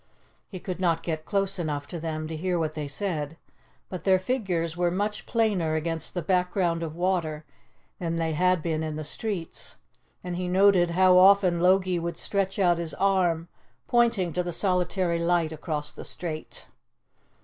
[0.49, 3.37] He could not get close enough to them to hear what they said,
[3.87, 7.45] but their figures were much plainer against the background of water
[7.99, 9.75] than they had been in the streets,
[10.23, 13.47] and he noted how often Logie would stretch out his arm,
[13.87, 16.65] pointing to the solitary light across the strait.